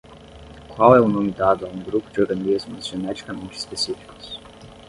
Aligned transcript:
Qual 0.69 0.95
é 0.95 0.99
o 0.99 1.07
nome 1.07 1.29
dado 1.31 1.63
a 1.63 1.69
um 1.69 1.77
grupo 1.79 2.09
de 2.09 2.21
organismos 2.21 2.87
geneticamente 2.87 3.55
específicos? 3.55 4.39